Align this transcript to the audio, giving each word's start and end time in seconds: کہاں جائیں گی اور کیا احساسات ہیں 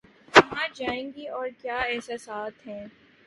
کہاں 0.33 0.67
جائیں 0.75 1.11
گی 1.15 1.27
اور 1.29 1.47
کیا 1.61 1.77
احساسات 1.81 2.67
ہیں 2.67 2.85